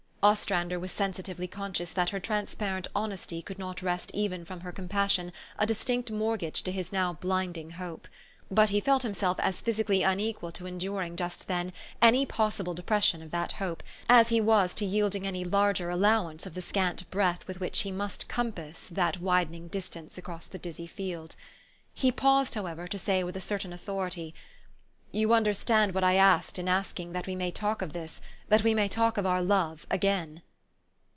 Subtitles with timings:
[0.23, 4.71] Ostrander was sensitively conscious that her trans parent honesty could not wrest even from her
[4.71, 8.07] com passion a distinct mortgage to his now blinding hope.
[8.51, 13.31] But he felt himself as physically unequal to enduring just then any possible depression of
[13.31, 17.59] that hope, as he was to 3ielding any larger allowance of the scant breath with
[17.59, 19.25] which he must compass that 188 THE STOEY OF AVIS.
[19.25, 21.35] widening distance across the dizzy field.
[21.95, 24.35] He paused, however, to say with a certain authority,"
[25.13, 28.73] You understood what I asked in asking that we may talk of this, that we
[28.73, 30.41] may talk of our love, again